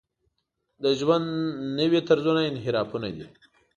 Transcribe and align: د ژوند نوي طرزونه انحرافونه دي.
د 0.83 0.85
ژوند 0.99 1.27
نوي 1.79 1.99
طرزونه 2.07 2.41
انحرافونه 2.51 3.07
دي. 3.15 3.25